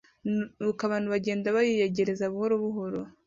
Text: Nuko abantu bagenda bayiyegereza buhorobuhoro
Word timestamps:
Nuko 0.59 0.81
abantu 0.87 1.07
bagenda 1.13 1.55
bayiyegereza 1.55 2.25
buhorobuhoro 2.33 2.99